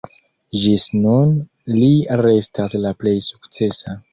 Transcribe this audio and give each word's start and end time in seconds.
Ĝis 0.61 0.85
nun 1.03 1.35
li 1.75 1.91
restas 2.27 2.77
la 2.87 2.95
plej 3.03 3.17
sukcesa. 3.31 3.99